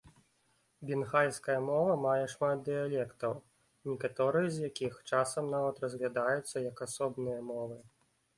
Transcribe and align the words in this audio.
Бенгальская 0.89 1.57
мова 1.67 1.93
мае 2.05 2.23
шмат 2.33 2.63
дыялектаў, 2.69 3.35
некаторыя 3.91 4.47
з 4.57 4.63
якіх 4.69 4.99
часам 5.09 5.51
нават 5.55 5.75
разглядаюцца 5.85 6.67
як 6.69 6.85
асобныя 6.89 7.39
мовы. 7.53 7.77